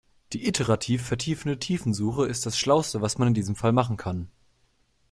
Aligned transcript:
Die 0.33 0.47
iterativ 0.47 1.03
vertiefende 1.03 1.59
Tiefensuche 1.59 2.25
ist 2.25 2.47
das 2.47 2.57
schlauste, 2.57 3.03
was 3.03 3.19
man 3.19 3.27
in 3.27 3.33
diesem 3.35 3.55
Fall 3.55 3.71
machen 3.71 3.97
kann. 3.97 4.29